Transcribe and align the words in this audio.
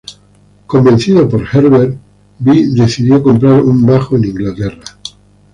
Convencido 0.65 1.29
por 1.29 1.43
Herbert, 1.45 1.95
Bi 2.39 2.73
decidió 2.73 3.21
comprar 3.21 3.61
un 3.61 3.85
bajo 3.85 4.15
en 4.15 4.23
Inglaterra. 4.25 4.81